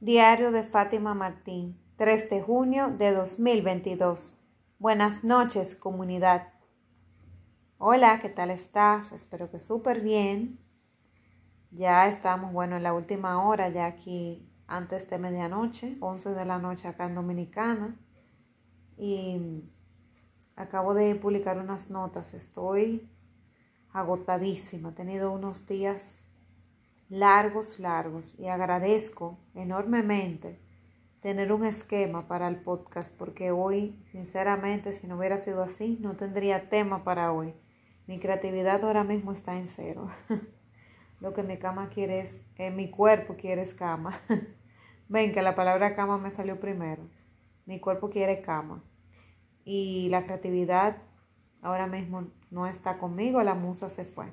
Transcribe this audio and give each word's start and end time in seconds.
Diario 0.00 0.52
de 0.52 0.62
Fátima 0.62 1.12
Martín, 1.12 1.76
3 1.96 2.30
de 2.30 2.40
junio 2.40 2.86
de 2.86 3.10
2022. 3.10 4.36
Buenas 4.78 5.24
noches, 5.24 5.74
comunidad. 5.74 6.52
Hola, 7.78 8.20
¿qué 8.20 8.28
tal 8.28 8.50
estás? 8.50 9.10
Espero 9.10 9.50
que 9.50 9.58
súper 9.58 10.00
bien. 10.00 10.60
Ya 11.72 12.06
estamos, 12.06 12.52
bueno, 12.52 12.76
en 12.76 12.84
la 12.84 12.94
última 12.94 13.42
hora, 13.44 13.70
ya 13.70 13.86
aquí 13.86 14.48
antes 14.68 15.10
de 15.10 15.18
medianoche, 15.18 15.96
11 15.98 16.30
de 16.30 16.44
la 16.44 16.60
noche 16.60 16.86
acá 16.86 17.06
en 17.06 17.16
Dominicana. 17.16 17.96
Y 18.96 19.64
acabo 20.54 20.94
de 20.94 21.16
publicar 21.16 21.58
unas 21.58 21.90
notas. 21.90 22.34
Estoy 22.34 23.10
agotadísima. 23.92 24.90
He 24.90 24.92
tenido 24.92 25.32
unos 25.32 25.66
días 25.66 26.20
largos, 27.08 27.78
largos 27.78 28.38
y 28.38 28.48
agradezco 28.48 29.38
enormemente 29.54 30.60
tener 31.20 31.52
un 31.52 31.64
esquema 31.64 32.28
para 32.28 32.48
el 32.48 32.56
podcast 32.56 33.14
porque 33.16 33.50
hoy, 33.50 33.98
sinceramente, 34.12 34.92
si 34.92 35.06
no 35.06 35.16
hubiera 35.16 35.38
sido 35.38 35.62
así, 35.62 35.98
no 36.00 36.16
tendría 36.16 36.68
tema 36.68 37.04
para 37.04 37.32
hoy. 37.32 37.54
Mi 38.06 38.20
creatividad 38.20 38.84
ahora 38.84 39.04
mismo 39.04 39.32
está 39.32 39.56
en 39.56 39.66
cero. 39.66 40.08
Lo 41.20 41.34
que 41.34 41.42
mi 41.42 41.58
cama 41.58 41.88
quiere 41.88 42.20
es, 42.20 42.44
eh, 42.56 42.70
mi 42.70 42.90
cuerpo 42.90 43.36
quiere 43.36 43.62
es 43.62 43.74
cama. 43.74 44.20
Ven 45.08 45.32
que 45.32 45.42
la 45.42 45.56
palabra 45.56 45.96
cama 45.96 46.18
me 46.18 46.30
salió 46.30 46.60
primero. 46.60 47.10
Mi 47.66 47.80
cuerpo 47.80 48.08
quiere 48.08 48.40
cama. 48.40 48.84
Y 49.64 50.08
la 50.10 50.24
creatividad 50.24 51.02
ahora 51.60 51.86
mismo 51.86 52.28
no 52.50 52.66
está 52.66 52.98
conmigo, 52.98 53.42
la 53.42 53.54
musa 53.54 53.88
se 53.88 54.04
fue. 54.04 54.32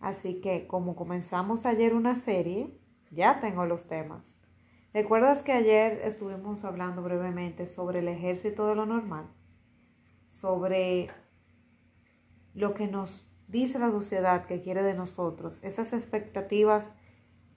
Así 0.00 0.40
que 0.40 0.66
como 0.66 0.96
comenzamos 0.96 1.66
ayer 1.66 1.94
una 1.94 2.14
serie, 2.14 2.78
ya 3.10 3.40
tengo 3.40 3.66
los 3.66 3.86
temas. 3.86 4.38
¿Recuerdas 4.94 5.42
que 5.42 5.52
ayer 5.52 6.00
estuvimos 6.04 6.64
hablando 6.64 7.02
brevemente 7.02 7.66
sobre 7.66 7.98
el 7.98 8.08
ejército 8.08 8.66
de 8.66 8.74
lo 8.74 8.86
normal? 8.86 9.26
Sobre 10.26 11.10
lo 12.54 12.74
que 12.74 12.86
nos 12.86 13.26
dice 13.48 13.78
la 13.78 13.90
sociedad 13.90 14.46
que 14.46 14.60
quiere 14.60 14.82
de 14.82 14.94
nosotros, 14.94 15.62
esas 15.64 15.92
expectativas 15.92 16.92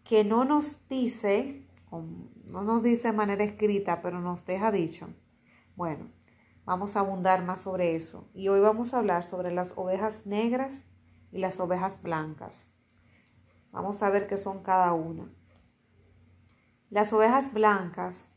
que 0.04 0.24
no 0.24 0.46
nos 0.46 0.88
dice, 0.88 1.68
no 1.92 2.64
nos 2.64 2.82
dice 2.82 3.10
de 3.10 3.18
manera 3.18 3.44
escrita, 3.44 4.02
pero 4.02 4.20
nos 4.20 4.46
deja 4.46 4.72
dicho. 4.72 5.08
Bueno, 5.76 6.10
vamos 6.66 6.96
a 6.96 7.02
abundar 7.02 7.44
más 7.44 7.62
sobre 7.62 7.96
eso. 7.96 8.30
Y 8.34 8.48
hoy 8.48 8.60
vamos 8.60 8.94
a 8.94 9.00
hablar 9.00 9.24
sobre 9.24 9.52
las 9.52 9.74
ovejas 9.76 10.26
negras 10.26 10.86
y 11.32 11.40
las 11.40 11.60
ovejas 11.60 12.02
blancas. 12.02 12.70
Vamos 13.72 14.04
a 14.04 14.10
ver 14.10 14.28
qué 14.28 14.38
son 14.38 14.64
cada 14.64 14.94
una. 14.94 15.30
Las 16.90 17.14
ovejas 17.14 17.54
blancas, 17.54 18.30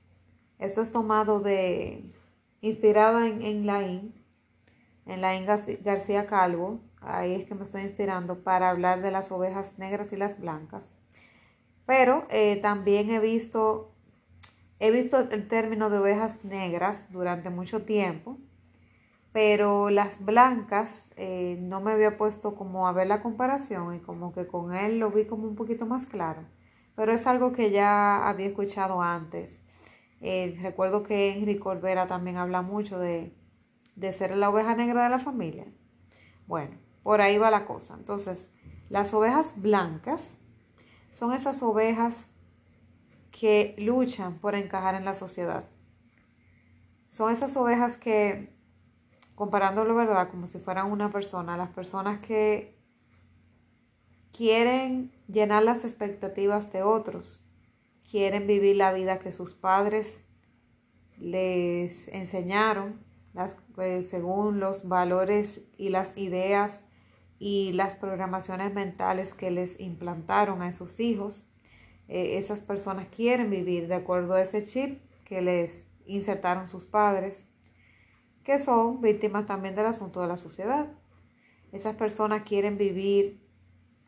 esto 0.59 0.81
es 0.81 0.93
tomado 0.93 1.41
de, 1.41 2.13
inspirada 2.61 3.27
en, 3.27 3.43
en 3.43 3.67
Laín, 3.67 4.15
en 5.07 5.21
Laín 5.21 5.45
García 5.45 6.27
Calvo, 6.27 6.81
ahí 7.01 7.35
es 7.35 7.45
que 7.45 7.55
me 7.55 7.63
estoy 7.63 7.83
inspirando 7.83 8.43
para 8.43 8.71
hablar 8.71 9.03
de 9.03 9.11
las 9.11 9.31
ovejas 9.31 9.79
negras 9.79 10.13
y 10.13 10.17
las 10.17 10.41
blancas. 10.41 10.91
Pero 11.87 12.27
eh, 12.31 12.57
también 12.63 13.11
he 13.11 13.19
visto, 13.19 13.93
he 14.79 14.91
visto 14.91 15.19
el 15.19 15.49
término 15.49 15.91
de 15.91 15.99
ovejas 15.99 16.45
negras 16.45 17.07
durante 17.11 17.51
mucho 17.51 17.85
tiempo 17.85 18.39
pero 19.35 19.91
las 19.91 20.25
blancas 20.25 21.11
eh, 21.17 21.59
no 21.61 21.81
me 21.81 21.91
había 21.91 22.17
puesto 22.17 22.55
como 22.55 22.87
a 22.87 22.93
ver 22.93 23.09
la 23.09 23.21
comparación 23.21 23.97
y 23.97 23.99
como 23.99 24.33
que 24.33 24.47
con 24.47 24.73
él 24.73 25.01
lo 25.01 25.11
vi 25.11 25.27
como 25.27 25.49
un 25.49 25.57
poquito 25.57 25.87
más 25.87 26.07
claro. 26.07 26.45
Pero 26.95 27.13
es 27.13 27.27
algo 27.27 27.51
que 27.51 27.73
ya 27.73 28.29
había 28.29 28.47
escuchado 28.47 29.03
antes. 29.03 29.61
Eh, 30.21 30.57
recuerdo 30.63 31.03
que 31.03 31.37
Enrique 31.37 31.69
Olvera 31.69 32.07
también 32.07 32.37
habla 32.37 32.63
mucho 32.63 33.01
de, 33.01 33.37
de 33.97 34.13
ser 34.13 34.37
la 34.37 34.51
oveja 34.51 34.77
negra 34.77 35.03
de 35.03 35.11
la 35.11 35.19
familia. 35.19 35.67
Bueno, 36.47 36.79
por 37.03 37.21
ahí 37.21 37.37
va 37.37 37.51
la 37.51 37.65
cosa. 37.65 37.97
Entonces, 37.99 38.53
las 38.89 39.13
ovejas 39.15 39.61
blancas 39.61 40.37
son 41.11 41.33
esas 41.33 41.61
ovejas 41.61 42.31
que 43.33 43.75
luchan 43.79 44.39
por 44.39 44.55
encajar 44.55 44.95
en 44.95 45.05
la 45.05 45.15
sociedad. 45.15 45.65
Son 47.09 47.33
esas 47.33 47.57
ovejas 47.57 47.97
que 47.97 48.54
comparándolo, 49.35 49.95
¿verdad? 49.95 50.31
Como 50.31 50.47
si 50.47 50.59
fueran 50.59 50.91
una 50.91 51.11
persona, 51.11 51.57
las 51.57 51.71
personas 51.71 52.19
que 52.19 52.79
quieren 54.33 55.13
llenar 55.29 55.63
las 55.63 55.85
expectativas 55.85 56.73
de 56.73 56.83
otros, 56.83 57.45
quieren 58.09 58.47
vivir 58.47 58.77
la 58.77 58.93
vida 58.93 59.19
que 59.19 59.33
sus 59.33 59.55
padres 59.55 60.25
les 61.19 62.09
enseñaron, 62.09 63.05
las, 63.33 63.57
pues, 63.75 64.09
según 64.09 64.61
los 64.61 64.89
valores 64.89 65.63
y 65.77 65.89
las 65.89 66.17
ideas 66.17 66.85
y 67.39 67.73
las 67.73 67.97
programaciones 67.97 68.73
mentales 68.73 69.35
que 69.35 69.51
les 69.51 69.81
implantaron 69.81 70.63
a 70.63 70.73
sus 70.73 71.01
hijos. 71.01 71.45
Eh, 72.09 72.39
esas 72.39 72.61
personas 72.61 73.09
quieren 73.09 73.51
vivir 73.51 73.89
de 73.89 73.95
acuerdo 73.95 74.35
a 74.35 74.43
ese 74.43 74.63
chip 74.63 75.01
que 75.25 75.43
les 75.43 75.87
insertaron 76.07 76.69
sus 76.69 76.85
padres 76.85 77.49
que 78.45 78.59
son 78.59 79.01
víctimas 79.01 79.47
también 79.47 79.75
del 79.75 79.87
asunto 79.87 80.21
de 80.21 80.29
la 80.29 80.37
sociedad. 80.37 80.87
Esas 81.73 81.97
personas 81.97 82.43
quieren 82.43 82.79
vivir 82.79 83.41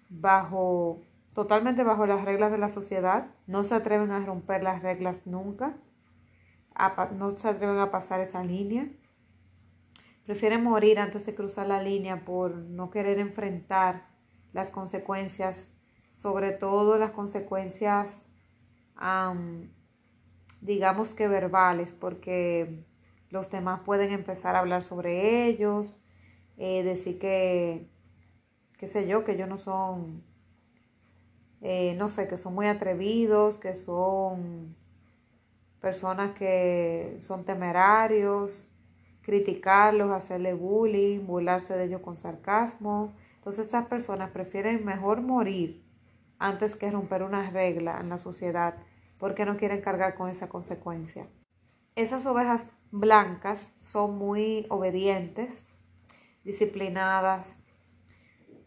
bajo, 0.08 1.00
totalmente 1.34 1.82
bajo 1.82 2.06
las 2.06 2.24
reglas 2.24 2.52
de 2.52 2.58
la 2.58 2.68
sociedad, 2.68 3.34
no 3.46 3.64
se 3.64 3.74
atreven 3.74 4.12
a 4.12 4.24
romper 4.24 4.62
las 4.62 4.82
reglas 4.82 5.26
nunca, 5.26 5.76
no 7.16 7.30
se 7.32 7.48
atreven 7.48 7.78
a 7.78 7.90
pasar 7.90 8.20
esa 8.20 8.44
línea, 8.44 8.88
prefieren 10.26 10.62
morir 10.62 10.98
antes 10.98 11.24
de 11.24 11.34
cruzar 11.34 11.66
la 11.66 11.82
línea 11.82 12.24
por 12.24 12.54
no 12.54 12.90
querer 12.90 13.18
enfrentar 13.18 14.06
las 14.52 14.70
consecuencias, 14.70 15.68
sobre 16.12 16.52
todo 16.52 16.98
las 16.98 17.10
consecuencias, 17.12 18.26
digamos 20.60 21.14
que 21.14 21.28
verbales, 21.28 21.92
porque 21.92 22.84
los 23.30 23.50
demás 23.50 23.80
pueden 23.84 24.12
empezar 24.12 24.56
a 24.56 24.60
hablar 24.60 24.82
sobre 24.82 25.46
ellos, 25.46 26.00
eh, 26.56 26.82
decir 26.82 27.18
que, 27.18 27.88
qué 28.78 28.86
sé 28.86 29.06
yo, 29.06 29.24
que 29.24 29.32
ellos 29.32 29.48
no 29.48 29.56
son, 29.56 30.22
eh, 31.60 31.94
no 31.98 32.08
sé, 32.08 32.28
que 32.28 32.36
son 32.36 32.54
muy 32.54 32.66
atrevidos, 32.66 33.58
que 33.58 33.74
son 33.74 34.76
personas 35.80 36.32
que 36.32 37.16
son 37.18 37.44
temerarios, 37.44 38.72
criticarlos, 39.22 40.10
hacerle 40.10 40.54
bullying, 40.54 41.26
burlarse 41.26 41.76
de 41.76 41.84
ellos 41.84 42.00
con 42.00 42.16
sarcasmo. 42.16 43.12
Entonces 43.34 43.66
esas 43.66 43.86
personas 43.86 44.30
prefieren 44.30 44.84
mejor 44.84 45.20
morir 45.20 45.84
antes 46.38 46.76
que 46.76 46.90
romper 46.90 47.22
una 47.22 47.50
regla 47.50 47.98
en 48.00 48.08
la 48.08 48.18
sociedad 48.18 48.76
porque 49.18 49.46
no 49.46 49.56
quieren 49.56 49.80
cargar 49.80 50.14
con 50.14 50.28
esa 50.28 50.48
consecuencia. 50.48 51.28
Esas 51.94 52.26
ovejas 52.26 52.66
blancas 52.90 53.70
son 53.76 54.16
muy 54.16 54.66
obedientes, 54.68 55.66
disciplinadas, 56.44 57.58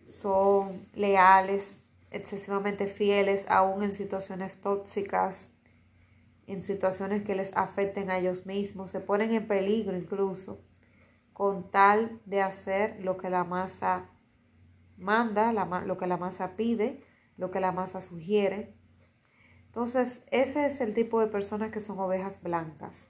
son 0.03 0.87
leales, 0.93 1.83
excesivamente 2.11 2.87
fieles, 2.87 3.45
aún 3.49 3.83
en 3.83 3.93
situaciones 3.93 4.59
tóxicas, 4.59 5.51
en 6.47 6.63
situaciones 6.63 7.23
que 7.23 7.35
les 7.35 7.55
afecten 7.55 8.09
a 8.09 8.17
ellos 8.17 8.45
mismos, 8.45 8.91
se 8.91 8.99
ponen 8.99 9.33
en 9.33 9.47
peligro 9.47 9.95
incluso 9.95 10.63
con 11.31 11.69
tal 11.69 12.19
de 12.25 12.41
hacer 12.41 13.03
lo 13.03 13.17
que 13.17 13.29
la 13.29 13.43
masa 13.43 14.09
manda, 14.97 15.53
lo 15.53 15.97
que 15.97 16.07
la 16.07 16.17
masa 16.17 16.55
pide, 16.57 17.03
lo 17.37 17.51
que 17.51 17.59
la 17.59 17.71
masa 17.71 18.01
sugiere. 18.01 18.75
Entonces, 19.67 20.23
ese 20.31 20.65
es 20.65 20.81
el 20.81 20.93
tipo 20.93 21.21
de 21.21 21.27
personas 21.27 21.71
que 21.71 21.79
son 21.79 21.99
ovejas 21.99 22.41
blancas 22.41 23.07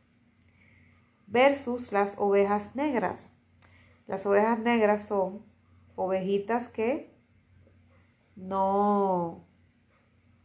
versus 1.30 1.92
las 1.92 2.16
ovejas 2.18 2.76
negras. 2.76 3.32
Las 4.08 4.26
ovejas 4.26 4.60
negras 4.60 5.06
son 5.06 5.46
ovejitas 5.96 6.68
que 6.68 7.14
no 8.36 9.46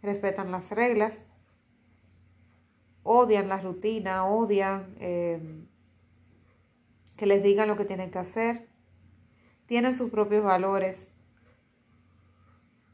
respetan 0.02 0.50
las 0.50 0.70
reglas, 0.70 1.26
odian 3.02 3.48
la 3.48 3.60
rutina, 3.60 4.26
odian 4.26 4.94
eh, 4.98 5.64
que 7.16 7.26
les 7.26 7.42
digan 7.42 7.68
lo 7.68 7.76
que 7.76 7.84
tienen 7.84 8.10
que 8.10 8.18
hacer, 8.18 8.68
tienen 9.66 9.94
sus 9.94 10.10
propios 10.10 10.44
valores. 10.44 11.10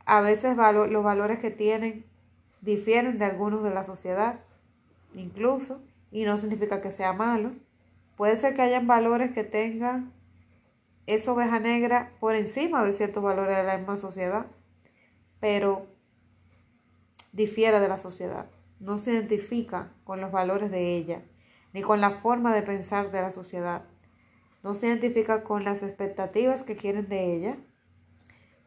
A 0.05 0.21
veces 0.21 0.57
los 0.57 1.05
valores 1.05 1.39
que 1.39 1.51
tienen 1.51 2.07
difieren 2.61 3.19
de 3.19 3.25
algunos 3.25 3.63
de 3.63 3.71
la 3.71 3.83
sociedad, 3.83 4.41
incluso, 5.15 5.83
y 6.13 6.25
no 6.25 6.37
significa 6.37 6.81
que 6.81 6.91
sea 6.91 7.13
malo. 7.13 7.53
Puede 8.21 8.37
ser 8.37 8.55
que 8.55 8.61
hayan 8.61 8.87
valores 8.87 9.31
que 9.33 9.45
tengan 9.45 10.13
esa 11.07 11.33
oveja 11.33 11.59
negra 11.59 12.13
por 12.21 12.35
encima 12.35 12.85
de 12.85 12.93
ciertos 12.93 13.23
valores 13.23 13.57
de 13.57 13.65
la 13.65 13.79
misma 13.79 13.97
sociedad, 13.97 14.45
pero 15.41 15.87
difiere 17.33 17.81
de 17.81 17.89
la 17.89 17.97
sociedad. 17.97 18.45
no 18.79 18.99
se 18.99 19.13
identifica 19.13 19.95
con 20.05 20.21
los 20.21 20.31
valores 20.31 20.71
de 20.71 20.99
ella, 20.99 21.23
ni 21.73 21.81
con 21.81 22.03
la 22.03 22.11
forma 22.11 22.55
de 22.55 22.61
pensar 22.61 23.11
de 23.11 23.23
la 23.23 23.31
sociedad. 23.31 23.85
No 24.63 24.75
se 24.75 24.89
identifica 24.89 25.43
con 25.43 25.65
las 25.65 25.83
expectativas 25.83 26.63
que 26.63 26.77
quieren 26.77 27.09
de 27.09 27.35
ella. 27.35 27.57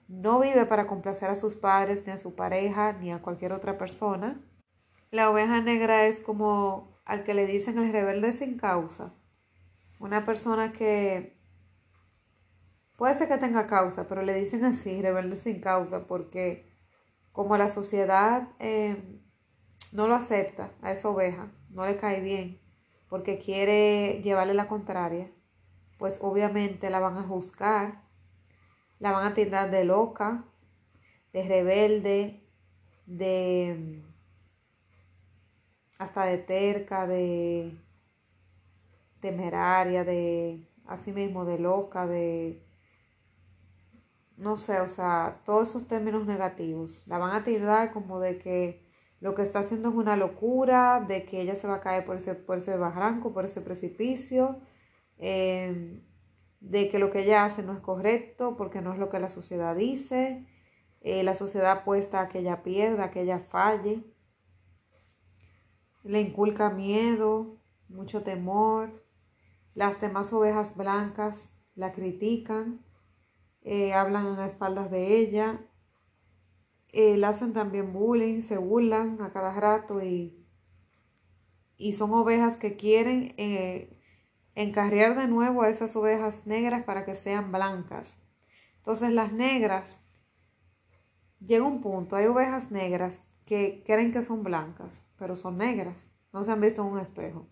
No 0.08 0.40
vive 0.40 0.66
para 0.66 0.88
complacer 0.88 1.30
a 1.30 1.36
sus 1.36 1.54
padres, 1.54 2.08
ni 2.08 2.12
a 2.12 2.18
su 2.18 2.34
pareja, 2.34 2.94
ni 2.94 3.12
a 3.12 3.22
cualquier 3.22 3.54
otra 3.54 3.78
persona. 3.78 4.42
La 5.12 5.30
oveja 5.30 5.62
negra 5.62 6.08
es 6.08 6.20
como 6.20 6.98
al 7.06 7.24
que 7.24 7.36
le 7.36 7.46
dicen 7.46 7.78
el 7.78 7.92
rebelde 7.92 8.34
sin 8.34 8.58
causa. 8.58 9.14
Una 10.04 10.26
persona 10.26 10.74
que 10.74 11.40
puede 12.98 13.16
ser 13.16 13.30
que 13.30 13.38
tenga 13.38 13.68
causa, 13.68 14.06
pero 14.06 14.22
le 14.22 14.34
dicen 14.34 14.66
así, 14.66 15.02
rebelde 15.02 15.38
sin 15.38 15.62
causa, 15.62 16.08
porque 16.08 16.70
como 17.32 17.56
la 17.56 17.70
sociedad 17.70 18.50
eh, 18.60 19.02
no 19.94 20.10
lo 20.10 20.16
acepta 20.16 20.74
a 20.82 20.92
esa 20.92 21.08
oveja, 21.08 21.54
no 21.70 21.86
le 21.86 21.96
cae 21.96 22.20
bien, 22.20 22.60
porque 23.08 23.40
quiere 23.40 24.22
llevarle 24.22 24.54
la 24.54 24.68
contraria, 24.68 25.32
pues 25.98 26.20
obviamente 26.22 26.90
la 26.90 27.00
van 27.00 27.18
a 27.18 27.24
juzgar, 27.24 28.04
la 29.00 29.14
van 29.14 29.26
a 29.26 29.34
tildar 29.34 29.72
de 29.72 29.86
loca, 29.86 30.44
de 31.32 31.48
rebelde, 31.48 32.44
de 33.06 34.04
hasta 35.98 36.26
de 36.26 36.40
terca, 36.40 37.08
de 37.08 37.78
temeraria, 39.24 40.04
de 40.04 40.68
así 40.86 41.14
mismo 41.14 41.46
de 41.46 41.58
loca, 41.58 42.06
de 42.06 42.62
no 44.38 44.58
sé, 44.58 44.82
o 44.82 44.88
sea, 44.88 45.42
todos 45.46 45.70
esos 45.70 45.88
términos 45.88 46.26
negativos. 46.26 47.08
La 47.08 47.18
van 47.18 47.34
a 47.36 47.44
tirar 47.46 47.94
como 47.94 48.20
de 48.20 48.38
que 48.38 48.86
lo 49.22 49.34
que 49.34 49.44
está 49.44 49.60
haciendo 49.60 49.90
es 49.90 49.96
una 49.96 50.18
locura, 50.18 51.06
de 51.08 51.24
que 51.26 51.40
ella 51.40 51.56
se 51.56 51.68
va 51.68 51.76
a 51.76 51.82
caer 51.82 52.06
por 52.06 52.18
ese, 52.18 52.36
por 52.36 52.58
ese 52.58 52.76
barranco, 52.76 53.32
por 53.34 53.46
ese 53.46 53.62
precipicio, 53.62 54.60
em, 55.18 56.04
de 56.60 56.90
que 56.90 57.00
lo 57.00 57.10
que 57.10 57.22
ella 57.22 57.46
hace 57.46 57.64
no 57.64 57.74
es 57.74 57.80
correcto 57.80 58.56
porque 58.58 58.82
no 58.82 58.92
es 58.94 59.00
lo 59.00 59.10
que 59.10 59.20
la 59.20 59.30
sociedad 59.30 59.76
dice, 59.76 60.46
eh, 61.02 61.24
la 61.24 61.36
sociedad 61.36 61.72
apuesta 61.72 62.20
a 62.22 62.28
que 62.30 62.40
ella 62.40 62.64
pierda, 62.64 63.06
a 63.06 63.12
que 63.12 63.22
ella 63.22 63.40
falle, 63.40 64.04
le 66.04 66.20
inculca 66.20 66.70
miedo, 66.70 67.62
mucho 67.88 68.24
temor, 68.24 69.03
las 69.74 70.00
demás 70.00 70.32
ovejas 70.34 70.76
blancas 70.76 71.52
la 71.76 71.92
critican 71.92 72.84
eh, 73.66 73.94
hablan 73.94 74.40
a 74.40 74.46
espaldas 74.46 74.92
de 74.92 75.18
ella, 75.20 75.62
eh, 76.90 77.24
hacen 77.24 77.54
también 77.54 77.94
bullying, 77.94 78.42
se 78.42 78.58
burlan 78.58 79.22
a 79.22 79.32
cada 79.32 79.54
rato 79.54 80.04
y, 80.04 80.46
y 81.78 81.94
son 81.94 82.14
ovejas 82.14 82.58
que 82.58 82.76
quieren 82.76 83.34
eh, 83.38 83.98
encarriar 84.56 85.16
de 85.16 85.30
nuevo 85.30 85.62
a 85.62 85.70
esas 85.70 85.96
ovejas 85.96 86.46
negras 86.46 86.84
para 86.84 87.06
que 87.06 87.16
sean 87.16 87.54
blancas. 87.54 88.18
Entonces 88.78 89.12
las 89.12 89.32
negras, 89.32 90.02
llega 91.40 91.66
un 91.66 91.82
punto, 91.82 92.18
hay 92.18 92.26
ovejas 92.26 92.70
negras 92.70 93.26
que 93.46 93.82
creen 93.86 94.12
que 94.12 94.22
son 94.22 94.44
blancas, 94.44 95.06
pero 95.18 95.38
son 95.38 95.58
negras, 95.58 96.10
no 96.34 96.44
se 96.44 96.52
han 96.52 96.60
visto 96.60 96.82
en 96.82 96.90
un 96.90 97.00
espejo 97.00 97.48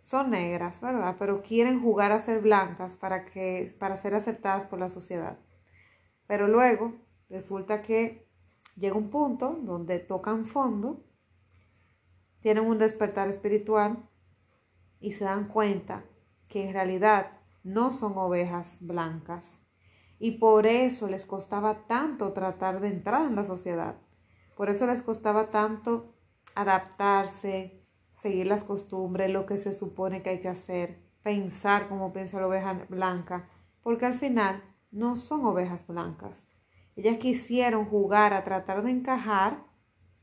son 0.00 0.30
negras, 0.30 0.80
¿verdad? 0.80 1.16
Pero 1.18 1.42
quieren 1.42 1.80
jugar 1.80 2.12
a 2.12 2.20
ser 2.20 2.40
blancas 2.40 2.96
para, 2.96 3.24
que, 3.24 3.74
para 3.78 3.96
ser 3.96 4.14
aceptadas 4.14 4.66
por 4.66 4.78
la 4.78 4.88
sociedad. 4.88 5.38
Pero 6.26 6.48
luego 6.48 6.94
resulta 7.28 7.82
que 7.82 8.26
llega 8.76 8.96
un 8.96 9.10
punto 9.10 9.58
donde 9.62 9.98
tocan 9.98 10.46
fondo, 10.46 11.04
tienen 12.40 12.64
un 12.64 12.78
despertar 12.78 13.28
espiritual 13.28 14.08
y 15.00 15.12
se 15.12 15.24
dan 15.24 15.48
cuenta 15.48 16.04
que 16.48 16.66
en 16.66 16.72
realidad 16.72 17.32
no 17.62 17.92
son 17.92 18.16
ovejas 18.16 18.78
blancas. 18.80 19.58
Y 20.18 20.32
por 20.32 20.66
eso 20.66 21.08
les 21.08 21.26
costaba 21.26 21.86
tanto 21.86 22.32
tratar 22.32 22.80
de 22.80 22.88
entrar 22.88 23.26
en 23.26 23.36
la 23.36 23.44
sociedad. 23.44 23.96
Por 24.56 24.68
eso 24.68 24.86
les 24.86 25.02
costaba 25.02 25.50
tanto 25.50 26.14
adaptarse, 26.54 27.79
seguir 28.20 28.46
las 28.46 28.64
costumbres, 28.64 29.32
lo 29.32 29.46
que 29.46 29.56
se 29.56 29.72
supone 29.72 30.22
que 30.22 30.30
hay 30.30 30.40
que 30.40 30.48
hacer, 30.48 31.00
pensar 31.22 31.88
como 31.88 32.12
piensa 32.12 32.38
la 32.38 32.48
oveja 32.48 32.86
blanca, 32.88 33.48
porque 33.82 34.04
al 34.04 34.14
final 34.14 34.62
no 34.90 35.16
son 35.16 35.44
ovejas 35.44 35.86
blancas. 35.86 36.46
Ellas 36.96 37.16
quisieron 37.18 37.86
jugar 37.86 38.34
a 38.34 38.44
tratar 38.44 38.82
de 38.82 38.90
encajar, 38.90 39.64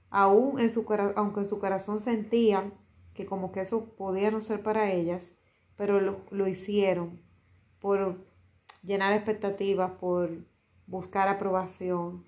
aún 0.09 0.59
en 0.59 0.69
su, 0.69 0.85
aunque 1.15 1.39
en 1.39 1.47
su 1.47 1.59
corazón 1.59 1.99
sentían 1.99 2.73
que 3.15 3.25
como 3.25 3.51
que 3.51 3.61
eso 3.61 3.95
podía 3.95 4.29
no 4.29 4.41
ser 4.41 4.61
para 4.61 4.91
ellas, 4.91 5.31
pero 5.75 5.99
lo, 5.99 6.21
lo 6.29 6.47
hicieron 6.47 7.19
por 7.79 8.25
llenar 8.83 9.13
expectativas, 9.13 9.91
por 9.93 10.45
buscar 10.85 11.27
aprobación, 11.27 12.25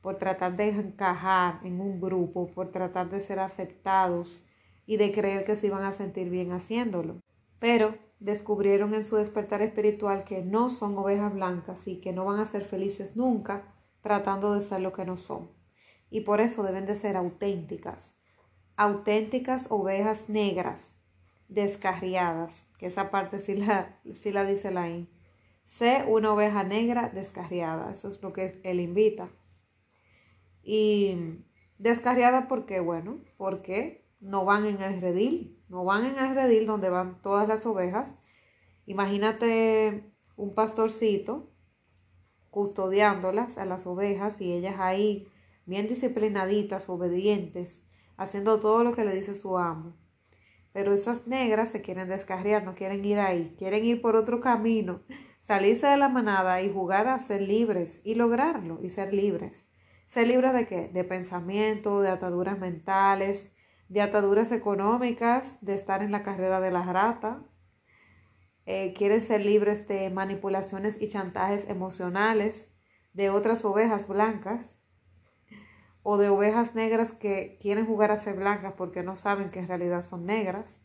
por 0.00 0.16
tratar 0.16 0.56
de 0.56 0.68
encajar 0.68 1.58
en 1.64 1.80
un 1.80 2.00
grupo, 2.00 2.52
por 2.52 2.70
tratar 2.70 3.10
de 3.10 3.18
ser 3.18 3.40
aceptados 3.40 4.44
y 4.88 4.96
de 4.96 5.12
creer 5.12 5.44
que 5.44 5.54
se 5.54 5.66
iban 5.66 5.84
a 5.84 5.92
sentir 5.92 6.30
bien 6.30 6.50
haciéndolo. 6.50 7.20
Pero 7.58 7.94
descubrieron 8.20 8.94
en 8.94 9.04
su 9.04 9.16
despertar 9.16 9.60
espiritual 9.60 10.24
que 10.24 10.42
no 10.42 10.70
son 10.70 10.96
ovejas 10.96 11.34
blancas 11.34 11.86
y 11.86 12.00
que 12.00 12.14
no 12.14 12.24
van 12.24 12.40
a 12.40 12.46
ser 12.46 12.64
felices 12.64 13.14
nunca 13.14 13.74
tratando 14.00 14.54
de 14.54 14.62
ser 14.62 14.80
lo 14.80 14.94
que 14.94 15.04
no 15.04 15.18
son. 15.18 15.50
Y 16.08 16.22
por 16.22 16.40
eso 16.40 16.62
deben 16.62 16.86
de 16.86 16.94
ser 16.94 17.18
auténticas. 17.18 18.16
Auténticas 18.76 19.66
ovejas 19.68 20.30
negras, 20.30 20.96
descarriadas, 21.48 22.64
que 22.78 22.86
esa 22.86 23.10
parte 23.10 23.40
sí 23.40 23.56
la, 23.56 24.00
sí 24.14 24.32
la 24.32 24.46
dice 24.46 24.70
la 24.70 24.88
I. 24.88 25.06
Sé 25.64 26.06
una 26.08 26.32
oveja 26.32 26.64
negra 26.64 27.10
descarriada, 27.10 27.90
eso 27.90 28.08
es 28.08 28.22
lo 28.22 28.32
que 28.32 28.58
él 28.64 28.80
invita. 28.80 29.28
Y 30.62 31.44
descarriada 31.76 32.48
porque, 32.48 32.80
bueno, 32.80 33.20
porque 33.36 34.07
no 34.20 34.44
van 34.44 34.66
en 34.66 34.82
el 34.82 35.00
redil, 35.00 35.62
no 35.68 35.84
van 35.84 36.04
en 36.04 36.18
el 36.18 36.34
redil 36.34 36.66
donde 36.66 36.90
van 36.90 37.20
todas 37.22 37.48
las 37.48 37.66
ovejas. 37.66 38.18
Imagínate 38.86 40.12
un 40.36 40.54
pastorcito 40.54 41.50
custodiándolas 42.50 43.58
a 43.58 43.64
las 43.64 43.86
ovejas 43.86 44.40
y 44.40 44.52
ellas 44.52 44.76
ahí 44.78 45.28
bien 45.66 45.86
disciplinaditas, 45.86 46.88
obedientes, 46.88 47.82
haciendo 48.16 48.58
todo 48.58 48.84
lo 48.84 48.94
que 48.94 49.04
le 49.04 49.14
dice 49.14 49.34
su 49.34 49.58
amo. 49.58 49.94
Pero 50.72 50.92
esas 50.92 51.26
negras 51.26 51.70
se 51.70 51.82
quieren 51.82 52.08
descarriar, 52.08 52.64
no 52.64 52.74
quieren 52.74 53.04
ir 53.04 53.18
ahí, 53.18 53.54
quieren 53.58 53.84
ir 53.84 54.00
por 54.00 54.16
otro 54.16 54.40
camino, 54.40 55.02
salirse 55.38 55.86
de 55.86 55.96
la 55.96 56.08
manada 56.08 56.62
y 56.62 56.72
jugar 56.72 57.08
a 57.08 57.18
ser 57.18 57.42
libres 57.42 58.00
y 58.04 58.14
lograrlo 58.14 58.78
y 58.82 58.88
ser 58.88 59.12
libres. 59.12 59.66
¿Ser 60.04 60.26
libres 60.26 60.54
de 60.54 60.66
qué? 60.66 60.88
De 60.88 61.04
pensamiento, 61.04 62.00
de 62.00 62.08
ataduras 62.08 62.58
mentales, 62.58 63.52
de 63.88 64.02
ataduras 64.02 64.52
económicas, 64.52 65.56
de 65.60 65.74
estar 65.74 66.02
en 66.02 66.12
la 66.12 66.22
carrera 66.22 66.60
de 66.60 66.70
la 66.70 66.82
rata. 66.82 67.42
Eh, 68.66 68.92
quieren 68.96 69.20
ser 69.20 69.44
libres 69.44 69.88
de 69.88 70.10
manipulaciones 70.10 71.00
y 71.00 71.08
chantajes 71.08 71.68
emocionales 71.68 72.70
de 73.14 73.30
otras 73.30 73.64
ovejas 73.64 74.06
blancas 74.06 74.76
o 76.02 76.18
de 76.18 76.28
ovejas 76.28 76.74
negras 76.74 77.12
que 77.12 77.58
quieren 77.60 77.86
jugar 77.86 78.10
a 78.10 78.16
ser 78.16 78.36
blancas 78.36 78.74
porque 78.76 79.02
no 79.02 79.16
saben 79.16 79.50
que 79.50 79.58
en 79.60 79.68
realidad 79.68 80.02
son 80.02 80.26
negras. 80.26 80.80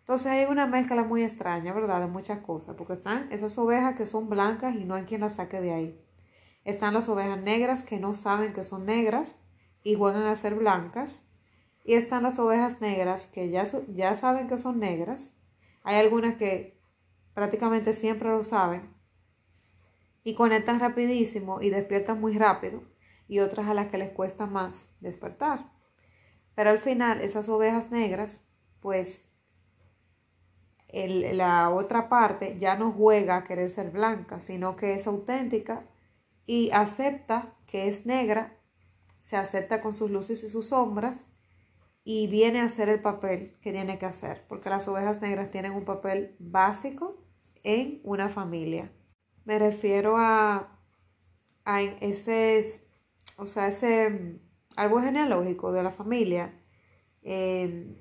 Entonces 0.00 0.26
hay 0.26 0.44
una 0.44 0.66
mezcla 0.66 1.02
muy 1.02 1.22
extraña, 1.22 1.72
¿verdad? 1.72 2.00
De 2.00 2.06
muchas 2.06 2.40
cosas, 2.40 2.74
porque 2.76 2.92
están 2.92 3.32
esas 3.32 3.56
ovejas 3.56 3.94
que 3.94 4.04
son 4.04 4.28
blancas 4.28 4.74
y 4.74 4.84
no 4.84 4.94
hay 4.94 5.04
quien 5.04 5.22
las 5.22 5.36
saque 5.36 5.62
de 5.62 5.72
ahí. 5.72 6.00
Están 6.64 6.92
las 6.92 7.08
ovejas 7.08 7.40
negras 7.40 7.82
que 7.82 7.98
no 7.98 8.14
saben 8.14 8.52
que 8.52 8.62
son 8.62 8.84
negras 8.84 9.38
y 9.82 9.94
juegan 9.94 10.24
a 10.24 10.36
ser 10.36 10.54
blancas. 10.54 11.24
Y 11.84 11.94
están 11.94 12.22
las 12.22 12.38
ovejas 12.38 12.80
negras 12.80 13.26
que 13.26 13.50
ya, 13.50 13.64
ya 13.88 14.16
saben 14.16 14.48
que 14.48 14.58
son 14.58 14.80
negras. 14.80 15.34
Hay 15.82 15.96
algunas 15.96 16.34
que 16.36 16.80
prácticamente 17.34 17.92
siempre 17.92 18.30
lo 18.30 18.42
saben 18.42 18.94
y 20.24 20.34
conectan 20.34 20.80
rapidísimo 20.80 21.60
y 21.60 21.68
despiertan 21.68 22.20
muy 22.20 22.38
rápido 22.38 22.82
y 23.28 23.40
otras 23.40 23.68
a 23.68 23.74
las 23.74 23.88
que 23.88 23.98
les 23.98 24.10
cuesta 24.10 24.46
más 24.46 24.88
despertar. 25.00 25.70
Pero 26.54 26.70
al 26.70 26.78
final 26.78 27.20
esas 27.20 27.48
ovejas 27.48 27.90
negras, 27.90 28.42
pues 28.80 29.26
la 30.92 31.70
otra 31.70 32.08
parte 32.08 32.56
ya 32.58 32.76
no 32.76 32.92
juega 32.92 33.36
a 33.36 33.44
querer 33.44 33.68
ser 33.68 33.90
blanca, 33.90 34.40
sino 34.40 34.76
que 34.76 34.94
es 34.94 35.06
auténtica 35.06 35.84
y 36.46 36.70
acepta 36.70 37.54
que 37.66 37.88
es 37.88 38.06
negra, 38.06 38.56
se 39.20 39.36
acepta 39.36 39.80
con 39.80 39.92
sus 39.92 40.10
luces 40.10 40.44
y 40.44 40.48
sus 40.48 40.68
sombras 40.68 41.26
y 42.04 42.26
viene 42.28 42.60
a 42.60 42.64
hacer 42.64 42.88
el 42.88 43.00
papel 43.02 43.56
que 43.62 43.72
tiene 43.72 43.98
que 43.98 44.06
hacer, 44.06 44.44
porque 44.48 44.70
las 44.70 44.88
ovejas 44.88 45.22
negras 45.22 45.50
tienen 45.50 45.72
un 45.72 45.84
papel 45.84 46.36
básico 46.38 47.24
en 47.62 48.00
una 48.04 48.28
familia. 48.28 48.92
Me 49.44 49.58
refiero 49.58 50.16
a, 50.18 50.78
a 51.64 51.82
ese, 51.82 52.62
o 53.36 53.46
sea, 53.46 53.68
ese 53.68 54.40
árbol 54.76 55.02
genealógico 55.04 55.72
de 55.72 55.82
la 55.82 55.90
familia. 55.92 56.54
eh, 57.22 57.96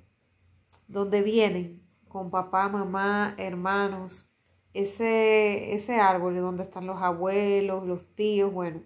donde 0.88 1.22
vienen 1.22 1.82
con 2.08 2.30
papá, 2.32 2.70
mamá, 2.70 3.36
hermanos, 3.38 4.30
ese, 4.74 5.74
ese 5.74 5.96
árbol 5.98 6.36
donde 6.38 6.64
están 6.64 6.86
los 6.88 7.02
abuelos, 7.02 7.86
los 7.88 8.06
tíos, 8.16 8.54
bueno. 8.54 8.84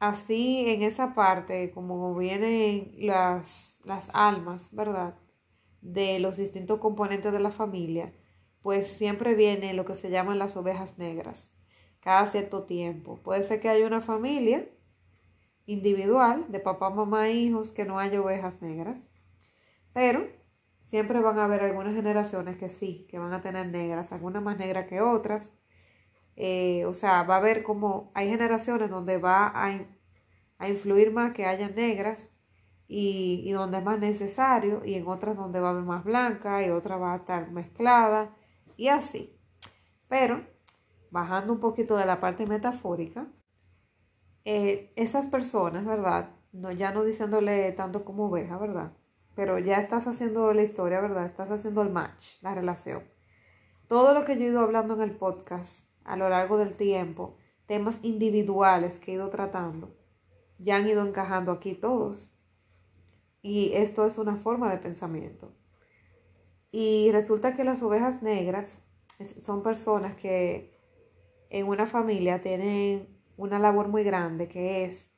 Así 0.00 0.64
en 0.68 0.82
esa 0.82 1.14
parte, 1.14 1.72
como 1.72 2.14
vienen 2.14 2.94
las, 2.98 3.80
las 3.84 4.10
almas, 4.14 4.72
¿verdad? 4.72 5.16
De 5.80 6.20
los 6.20 6.36
distintos 6.36 6.78
componentes 6.78 7.32
de 7.32 7.40
la 7.40 7.50
familia, 7.50 8.12
pues 8.62 8.86
siempre 8.86 9.34
viene 9.34 9.74
lo 9.74 9.84
que 9.84 9.94
se 9.94 10.10
llaman 10.10 10.38
las 10.38 10.56
ovejas 10.56 10.98
negras, 10.98 11.50
cada 12.00 12.26
cierto 12.26 12.64
tiempo. 12.64 13.20
Puede 13.22 13.42
ser 13.42 13.60
que 13.60 13.68
haya 13.68 13.86
una 13.86 14.00
familia 14.00 14.68
individual 15.66 16.46
de 16.48 16.60
papá, 16.60 16.90
mamá, 16.90 17.28
hijos, 17.30 17.72
que 17.72 17.84
no 17.84 17.98
haya 17.98 18.20
ovejas 18.22 18.62
negras, 18.62 19.08
pero 19.92 20.28
siempre 20.80 21.20
van 21.20 21.38
a 21.38 21.44
haber 21.44 21.62
algunas 21.62 21.94
generaciones 21.94 22.56
que 22.56 22.68
sí, 22.68 23.06
que 23.10 23.18
van 23.18 23.32
a 23.32 23.42
tener 23.42 23.66
negras, 23.66 24.12
algunas 24.12 24.42
más 24.42 24.58
negras 24.58 24.86
que 24.86 25.00
otras. 25.00 25.50
Eh, 26.40 26.84
o 26.86 26.92
sea, 26.92 27.24
va 27.24 27.34
a 27.34 27.38
haber 27.38 27.64
como, 27.64 28.12
hay 28.14 28.28
generaciones 28.30 28.90
donde 28.90 29.18
va 29.18 29.48
a, 29.48 29.72
a 30.58 30.68
influir 30.68 31.12
más 31.12 31.32
que 31.32 31.46
haya 31.46 31.68
negras 31.68 32.30
y, 32.86 33.42
y, 33.44 33.50
donde 33.50 33.78
es 33.78 33.84
más 33.84 33.98
necesario, 33.98 34.84
y 34.84 34.94
en 34.94 35.08
otras 35.08 35.36
donde 35.36 35.58
va 35.58 35.68
a 35.68 35.70
haber 35.72 35.82
más 35.82 36.04
blanca 36.04 36.64
y 36.64 36.70
otra 36.70 36.96
va 36.96 37.14
a 37.14 37.16
estar 37.16 37.50
mezclada 37.50 38.36
y 38.76 38.86
así. 38.86 39.36
Pero, 40.08 40.46
bajando 41.10 41.52
un 41.52 41.58
poquito 41.58 41.96
de 41.96 42.06
la 42.06 42.20
parte 42.20 42.46
metafórica, 42.46 43.26
eh, 44.44 44.92
esas 44.94 45.26
personas, 45.26 45.84
¿verdad? 45.86 46.30
No, 46.52 46.70
ya 46.70 46.92
no 46.92 47.02
diciéndole 47.02 47.72
tanto 47.72 48.04
como 48.04 48.26
oveja, 48.26 48.58
¿verdad? 48.58 48.92
Pero 49.34 49.58
ya 49.58 49.78
estás 49.78 50.06
haciendo 50.06 50.52
la 50.54 50.62
historia, 50.62 51.00
¿verdad? 51.00 51.26
Estás 51.26 51.50
haciendo 51.50 51.82
el 51.82 51.90
match, 51.90 52.40
la 52.42 52.54
relación. 52.54 53.02
Todo 53.88 54.14
lo 54.14 54.24
que 54.24 54.36
yo 54.36 54.44
he 54.44 54.48
ido 54.50 54.60
hablando 54.60 54.94
en 54.94 55.00
el 55.00 55.16
podcast 55.16 55.87
a 56.08 56.16
lo 56.16 56.28
largo 56.28 56.56
del 56.56 56.74
tiempo, 56.74 57.36
temas 57.66 58.00
individuales 58.02 58.98
que 58.98 59.12
he 59.12 59.14
ido 59.14 59.28
tratando, 59.28 59.94
ya 60.58 60.76
han 60.76 60.88
ido 60.88 61.06
encajando 61.06 61.52
aquí 61.52 61.74
todos. 61.74 62.32
Y 63.42 63.72
esto 63.74 64.06
es 64.06 64.18
una 64.18 64.36
forma 64.36 64.70
de 64.70 64.78
pensamiento. 64.78 65.52
Y 66.70 67.10
resulta 67.12 67.54
que 67.54 67.64
las 67.64 67.82
ovejas 67.82 68.22
negras 68.22 68.80
son 69.38 69.62
personas 69.62 70.14
que 70.14 70.76
en 71.50 71.66
una 71.66 71.86
familia 71.86 72.40
tienen 72.40 73.08
una 73.36 73.58
labor 73.58 73.88
muy 73.88 74.02
grande 74.02 74.48
que 74.48 74.84
es 74.84 75.10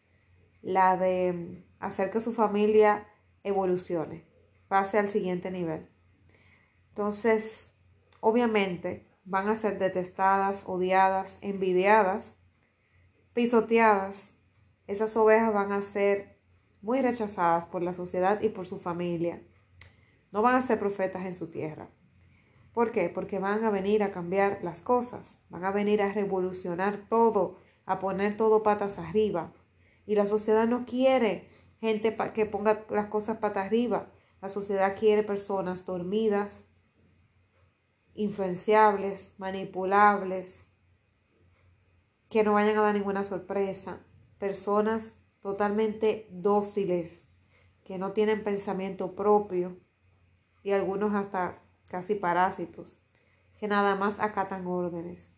la 0.62 0.97
de 0.97 1.64
hacer 1.78 2.11
que 2.11 2.20
su 2.20 2.32
familia 2.32 3.09
evolucione, 3.42 4.26
pase 4.68 4.99
al 4.99 5.09
siguiente 5.09 5.50
nivel. 5.50 5.88
Entonces, 6.88 7.75
obviamente 8.20 9.09
van 9.30 9.49
a 9.49 9.54
ser 9.54 9.78
detestadas, 9.78 10.64
odiadas, 10.66 11.38
envidiadas, 11.40 12.37
pisoteadas. 13.32 14.34
Esas 14.88 15.16
ovejas 15.16 15.54
van 15.54 15.70
a 15.70 15.82
ser 15.82 16.40
muy 16.82 17.00
rechazadas 17.00 17.68
por 17.68 17.80
la 17.80 17.92
sociedad 17.92 18.40
y 18.40 18.49
por 18.49 18.66
su 18.66 18.76
familia. 18.76 19.40
No 20.32 20.42
van 20.42 20.56
a 20.56 20.62
ser 20.62 20.80
profetas 20.80 21.25
en 21.26 21.37
su 21.37 21.46
tierra. 21.46 21.88
¿Por 22.75 22.90
qué? 22.90 23.08
Porque 23.08 23.38
van 23.38 23.64
a 23.64 23.70
venir 23.70 24.02
a 24.02 24.10
cambiar 24.10 24.58
las 24.62 24.82
cosas, 24.82 25.38
van 25.49 25.64
a 25.64 25.70
venir 25.70 26.02
a 26.02 26.12
revolucionar 26.12 27.08
todo 27.08 27.58
a 27.87 28.00
poner 28.00 28.37
todo 28.37 28.64
patas 28.64 28.99
arriba. 28.99 29.52
Y 30.06 30.16
la 30.16 30.26
sociedad 30.26 30.66
no 30.66 30.84
quiere 30.87 31.49
gente 31.80 32.16
que 32.34 32.46
ponga 32.46 32.84
las 32.90 33.06
cosas 33.06 33.38
patas 33.38 33.66
arriba. 33.66 34.10
La 34.42 34.49
sociedad 34.49 34.96
quiere 34.99 35.22
personas 35.22 35.84
dormidas, 35.84 36.64
influenciables, 38.14 39.34
manipulables, 39.38 40.68
que 42.28 42.44
no 42.44 42.52
vayan 42.54 42.78
a 42.78 42.82
dar 42.82 42.94
ninguna 42.94 43.24
sorpresa. 43.24 44.00
Personas 44.38 45.16
totalmente 45.40 46.28
dóciles, 46.30 47.28
que 47.84 47.98
no 47.98 48.12
tienen 48.12 48.44
pensamiento 48.44 49.14
propio 49.14 49.78
y 50.62 50.72
algunos 50.72 51.14
hasta 51.14 51.62
casi 51.86 52.14
parásitos, 52.14 53.00
que 53.58 53.68
nada 53.68 53.96
más 53.96 54.18
acatan 54.20 54.66
órdenes 54.66 55.34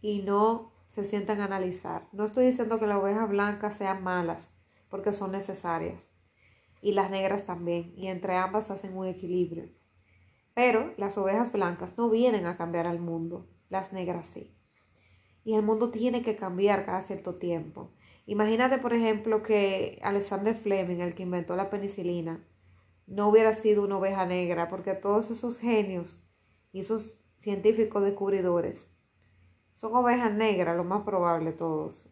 y 0.00 0.22
no 0.22 0.72
se 0.88 1.04
sientan 1.04 1.40
a 1.40 1.46
analizar. 1.46 2.08
No 2.12 2.24
estoy 2.24 2.46
diciendo 2.46 2.78
que 2.78 2.86
las 2.86 2.98
ovejas 2.98 3.28
blancas 3.28 3.76
sean 3.76 4.02
malas, 4.02 4.50
porque 4.90 5.12
son 5.12 5.32
necesarias. 5.32 6.10
Y 6.82 6.92
las 6.92 7.10
negras 7.10 7.46
también, 7.46 7.94
y 7.96 8.08
entre 8.08 8.36
ambas 8.36 8.70
hacen 8.70 8.96
un 8.96 9.06
equilibrio. 9.06 9.70
Pero 10.54 10.92
las 10.96 11.16
ovejas 11.18 11.52
blancas 11.52 11.96
no 11.96 12.10
vienen 12.10 12.46
a 12.46 12.56
cambiar 12.56 12.86
al 12.86 13.00
mundo, 13.00 13.48
las 13.68 13.92
negras 13.92 14.26
sí. 14.26 14.54
Y 15.44 15.54
el 15.54 15.62
mundo 15.62 15.90
tiene 15.90 16.22
que 16.22 16.36
cambiar 16.36 16.84
cada 16.84 17.02
cierto 17.02 17.36
tiempo. 17.36 17.92
Imagínate, 18.26 18.78
por 18.78 18.92
ejemplo, 18.92 19.42
que 19.42 19.98
Alexander 20.02 20.54
Fleming, 20.54 21.00
el 21.00 21.14
que 21.14 21.24
inventó 21.24 21.56
la 21.56 21.70
penicilina, 21.70 22.46
no 23.06 23.28
hubiera 23.28 23.54
sido 23.54 23.84
una 23.84 23.98
oveja 23.98 24.26
negra, 24.26 24.68
porque 24.68 24.94
todos 24.94 25.30
esos 25.30 25.58
genios 25.58 26.24
y 26.70 26.80
esos 26.80 27.20
científicos 27.38 28.04
descubridores 28.04 28.92
son 29.74 29.94
ovejas 29.96 30.32
negras, 30.32 30.76
lo 30.76 30.84
más 30.84 31.02
probable 31.02 31.52
todos. 31.52 32.08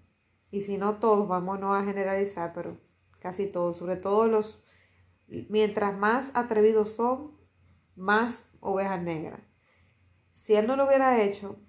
Y 0.50 0.62
si 0.62 0.76
no 0.76 0.98
todos, 0.98 1.28
vamos 1.28 1.60
no 1.60 1.74
a 1.74 1.84
generalizar, 1.84 2.52
pero 2.52 2.78
casi 3.20 3.46
todos, 3.46 3.76
sobre 3.76 3.96
todo 3.96 4.26
los, 4.26 4.64
mientras 5.28 5.96
más 5.96 6.32
atrevidos 6.34 6.90
son, 6.90 7.38
más 8.00 8.48
ovejas 8.60 9.00
negras. 9.00 9.40
Si 10.32 10.54
él 10.54 10.66
no 10.66 10.74
lo 10.74 10.86
hubiera 10.86 11.22
hecho, 11.22 11.60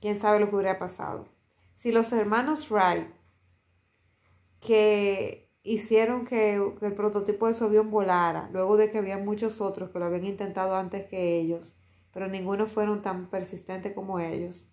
quién 0.00 0.18
sabe 0.18 0.40
lo 0.40 0.48
que 0.48 0.56
hubiera 0.56 0.78
pasado. 0.78 1.28
Si 1.74 1.92
los 1.92 2.12
hermanos 2.12 2.70
Wright, 2.70 3.08
que 4.58 5.50
hicieron 5.62 6.24
que, 6.24 6.54
el 6.54 6.94
prototipo 6.94 7.46
de 7.46 7.54
su 7.54 7.64
avión 7.64 7.90
volara, 7.90 8.48
luego 8.52 8.76
de 8.76 8.90
que 8.90 8.98
había 8.98 9.18
muchos 9.18 9.60
otros 9.60 9.90
que 9.90 9.98
lo 9.98 10.06
habían 10.06 10.24
intentado 10.24 10.74
antes 10.74 11.06
que 11.06 11.38
ellos, 11.38 11.76
pero 12.12 12.26
ninguno 12.28 12.66
fueron 12.66 13.02
tan 13.02 13.28
persistentes 13.28 13.94
como 13.94 14.18
ellos. 14.18 14.66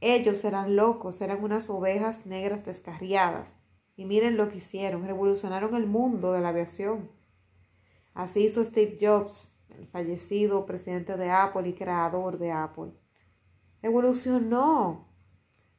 Ellos 0.00 0.44
eran 0.44 0.76
locos, 0.76 1.20
eran 1.20 1.42
unas 1.42 1.70
ovejas 1.70 2.26
negras 2.26 2.64
descarriadas. 2.64 3.56
Y 3.96 4.04
miren 4.04 4.36
lo 4.36 4.50
que 4.50 4.58
hicieron, 4.58 5.06
revolucionaron 5.06 5.74
el 5.74 5.86
mundo 5.86 6.32
de 6.32 6.40
la 6.42 6.50
aviación. 6.50 7.10
Así 8.16 8.44
hizo 8.44 8.64
Steve 8.64 8.96
Jobs, 8.98 9.52
el 9.68 9.86
fallecido 9.88 10.64
presidente 10.64 11.18
de 11.18 11.28
Apple 11.28 11.68
y 11.68 11.74
creador 11.74 12.38
de 12.38 12.50
Apple. 12.50 12.92
Revolucionó 13.82 15.06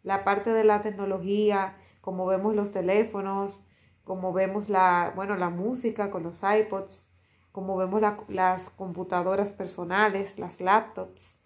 la 0.04 0.24
parte 0.24 0.52
de 0.52 0.64
la 0.64 0.84
tecnología, 0.84 1.76
como 2.00 2.28
vemos 2.28 2.54
los 2.54 2.72
teléfonos, 2.72 3.66
como 4.04 4.34
vemos 4.34 4.70
la, 4.70 5.14
bueno, 5.16 5.36
la 5.36 5.50
música 5.50 6.12
con 6.12 6.22
los 6.22 6.44
iPods, 6.44 7.10
como 7.52 7.76
vemos 7.76 8.04
las 8.28 8.70
computadoras 8.70 9.52
personales, 9.52 10.38
las 10.38 10.62
laptops. 10.62 11.40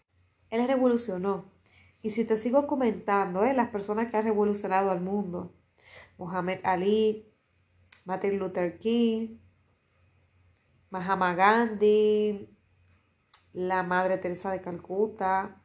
Él 0.50 0.68
revolucionó. 0.68 1.46
Y 2.02 2.10
si 2.10 2.26
te 2.26 2.38
sigo 2.38 2.68
comentando, 2.68 3.46
¿eh? 3.46 3.54
las 3.54 3.70
personas 3.70 4.10
que 4.10 4.18
han 4.18 4.26
revolucionado 4.26 4.92
al 4.92 5.00
mundo, 5.00 5.56
Muhammad 6.18 6.58
Ali, 6.64 7.32
Martin 8.04 8.38
Luther 8.38 8.78
King, 8.78 9.38
Mahatma 10.92 11.34
Gandhi, 11.34 12.50
la 13.54 13.82
Madre 13.82 14.18
Teresa 14.18 14.52
de 14.52 14.62
Calcuta, 14.62 15.62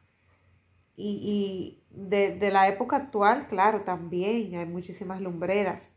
y, 0.95 1.83
de, 1.91 2.49
la 2.51 2.67
época 2.67 2.95
actual, 2.95 3.47
claro, 3.47 3.81
también 3.83 4.55
hay 4.55 4.65
muchísimas 4.65 5.21
lumbreras, 5.21 5.91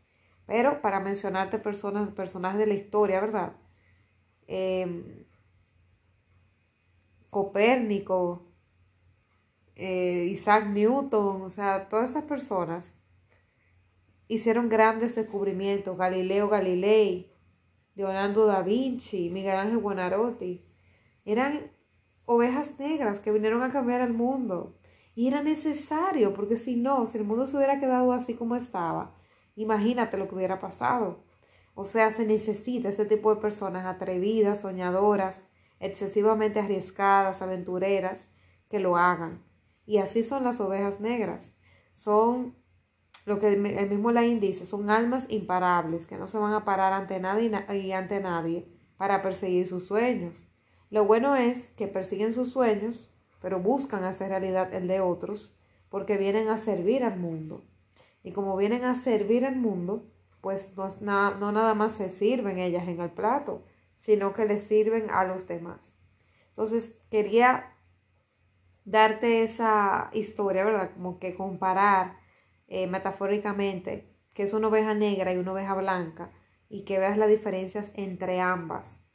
pero 0.45 0.81
para 0.81 0.99
mencionarte 0.99 1.57
personas, 1.57 2.09
personajes 2.13 2.59
de 2.59 2.67
la 2.67 2.75
historia, 2.75 3.19
¿verdad? 3.19 3.53
Eh, 4.47 5.25
Copérnico, 7.31 8.51
eh, 9.75 10.27
Isaac 10.29 10.67
Newton, 10.67 11.41
o 11.41 11.49
sea, 11.49 11.87
todas 11.89 12.11
esas 12.11 12.25
personas 12.25 12.95
hicieron 14.27 14.69
grandes 14.69 15.15
descubrimientos, 15.15 15.97
Galileo 15.97 16.47
Galilei, 16.49 17.30
Leonardo 17.95 18.45
da 18.45 18.61
Vinci, 18.61 19.29
Miguel 19.29 19.57
Ángel 19.57 19.79
Buonarroti, 19.79 20.65
eran 21.25 21.71
ovejas 22.25 22.79
negras 22.79 23.19
que 23.19 23.31
vinieron 23.31 23.63
a 23.63 23.71
cambiar 23.71 24.01
el 24.01 24.13
mundo. 24.13 24.77
Y 25.13 25.27
era 25.27 25.43
necesario, 25.43 26.33
porque 26.33 26.55
si 26.55 26.75
no, 26.75 27.05
si 27.05 27.17
el 27.17 27.25
mundo 27.25 27.45
se 27.45 27.57
hubiera 27.57 27.79
quedado 27.79 28.13
así 28.13 28.33
como 28.33 28.55
estaba, 28.55 29.13
imagínate 29.55 30.17
lo 30.17 30.27
que 30.27 30.35
hubiera 30.35 30.59
pasado. 30.59 31.23
O 31.73 31.85
sea, 31.85 32.11
se 32.11 32.25
necesita 32.25 32.89
ese 32.89 33.05
tipo 33.05 33.33
de 33.33 33.41
personas 33.41 33.85
atrevidas, 33.85 34.61
soñadoras, 34.61 35.43
excesivamente 35.79 36.59
arriesgadas, 36.59 37.41
aventureras, 37.41 38.27
que 38.69 38.79
lo 38.79 38.95
hagan. 38.95 39.43
Y 39.85 39.97
así 39.97 40.23
son 40.23 40.43
las 40.43 40.61
ovejas 40.61 41.01
negras. 41.01 41.53
Son 41.91 42.55
lo 43.25 43.39
que 43.39 43.53
el 43.53 43.89
mismo 43.89 44.11
Laín 44.11 44.39
dice, 44.39 44.65
son 44.65 44.89
almas 44.89 45.25
imparables 45.29 46.07
que 46.07 46.17
no 46.17 46.27
se 46.27 46.37
van 46.37 46.53
a 46.53 46.65
parar 46.65 46.93
ante 46.93 47.19
nadie 47.19 47.51
y 47.75 47.91
ante 47.91 48.19
nadie 48.19 48.67
para 48.97 49.21
perseguir 49.21 49.67
sus 49.67 49.85
sueños. 49.85 50.47
Lo 50.89 51.05
bueno 51.05 51.35
es 51.35 51.71
que 51.71 51.87
persiguen 51.87 52.33
sus 52.33 52.51
sueños, 52.51 53.09
pero 53.41 53.59
buscan 53.59 54.03
hacer 54.03 54.29
realidad 54.29 54.73
el 54.73 54.87
de 54.87 55.01
otros, 55.01 55.55
porque 55.89 56.17
vienen 56.17 56.47
a 56.49 56.57
servir 56.57 57.03
al 57.03 57.19
mundo. 57.19 57.63
Y 58.23 58.31
como 58.31 58.55
vienen 58.57 58.83
a 58.83 58.95
servir 58.95 59.45
al 59.45 59.55
mundo, 59.55 60.05
pues 60.41 60.71
no, 61.01 61.35
no 61.35 61.51
nada 61.51 61.73
más 61.75 61.93
se 61.93 62.09
sirven 62.09 62.59
ellas 62.59 62.87
en 62.87 62.99
el 62.99 63.11
plato, 63.11 63.63
sino 63.97 64.33
que 64.33 64.45
les 64.45 64.63
sirven 64.63 65.09
a 65.11 65.23
los 65.23 65.47
demás. 65.47 65.93
Entonces, 66.49 66.99
quería 67.09 67.75
darte 68.83 69.43
esa 69.43 70.09
historia, 70.13 70.65
¿verdad? 70.65 70.91
Como 70.93 71.19
que 71.19 71.35
comparar 71.35 72.20
eh, 72.71 72.87
metafóricamente 72.87 74.09
que 74.33 74.43
es 74.43 74.53
una 74.53 74.69
oveja 74.69 74.93
negra 74.93 75.33
y 75.33 75.37
una 75.37 75.51
oveja 75.51 75.75
blanca 75.75 76.31
y 76.69 76.83
que 76.83 76.99
veas 76.99 77.17
las 77.17 77.27
diferencias 77.27 77.91
entre 77.95 78.39
ambas. 78.39 79.05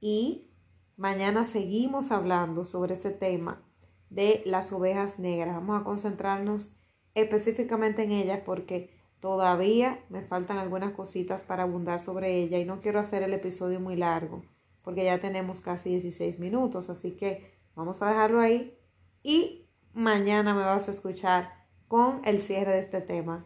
Y 0.00 0.50
mañana 0.96 1.44
seguimos 1.44 2.10
hablando 2.10 2.64
sobre 2.64 2.94
ese 2.94 3.12
tema 3.12 3.62
de 4.10 4.42
las 4.44 4.72
ovejas 4.72 5.20
negras. 5.20 5.54
Vamos 5.54 5.80
a 5.80 5.84
concentrarnos 5.84 6.72
específicamente 7.14 8.02
en 8.02 8.10
ellas 8.10 8.40
porque 8.44 8.90
todavía 9.20 10.04
me 10.08 10.22
faltan 10.22 10.58
algunas 10.58 10.92
cositas 10.92 11.44
para 11.44 11.62
abundar 11.62 12.00
sobre 12.00 12.42
ella 12.42 12.58
y 12.58 12.64
no 12.64 12.80
quiero 12.80 12.98
hacer 12.98 13.22
el 13.22 13.32
episodio 13.32 13.78
muy 13.78 13.94
largo 13.94 14.42
porque 14.82 15.04
ya 15.04 15.20
tenemos 15.20 15.60
casi 15.60 15.90
16 15.90 16.38
minutos, 16.38 16.90
así 16.90 17.12
que 17.12 17.54
vamos 17.74 18.02
a 18.02 18.08
dejarlo 18.08 18.40
ahí 18.40 18.76
y 19.22 19.68
mañana 19.92 20.54
me 20.54 20.62
vas 20.62 20.88
a 20.88 20.90
escuchar 20.90 21.61
con 21.92 22.22
el 22.24 22.40
cierre 22.40 22.72
de 22.72 22.78
este 22.78 23.02
tema. 23.02 23.44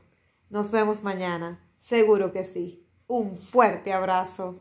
Nos 0.50 0.70
vemos 0.70 1.02
mañana, 1.02 1.68
seguro 1.80 2.30
que 2.30 2.44
sí. 2.44 2.86
Un 3.08 3.34
fuerte 3.34 3.92
abrazo. 3.92 4.60